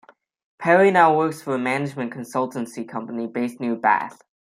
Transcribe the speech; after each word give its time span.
Perry 0.57 0.89
now 0.89 1.15
works 1.15 1.43
for 1.43 1.53
a 1.53 1.59
management 1.59 2.11
consultancy 2.11 2.89
company 2.89 3.27
based 3.27 3.59
near 3.59 3.75
Bath. 3.75 4.23